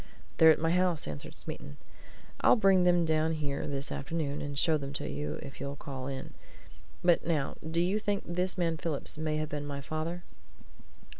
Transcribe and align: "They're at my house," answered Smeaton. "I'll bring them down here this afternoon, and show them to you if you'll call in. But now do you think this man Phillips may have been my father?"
"They're 0.37 0.49
at 0.49 0.57
my 0.57 0.71
house," 0.71 1.07
answered 1.07 1.35
Smeaton. 1.35 1.77
"I'll 2.41 2.55
bring 2.55 2.85
them 2.85 3.05
down 3.05 3.33
here 3.33 3.67
this 3.67 3.91
afternoon, 3.91 4.41
and 4.41 4.57
show 4.57 4.75
them 4.75 4.93
to 4.93 5.07
you 5.07 5.35
if 5.43 5.59
you'll 5.61 5.75
call 5.75 6.07
in. 6.07 6.33
But 7.03 7.23
now 7.27 7.53
do 7.69 7.79
you 7.79 7.99
think 7.99 8.23
this 8.25 8.57
man 8.57 8.77
Phillips 8.77 9.19
may 9.19 9.37
have 9.37 9.49
been 9.49 9.67
my 9.67 9.79
father?" 9.79 10.23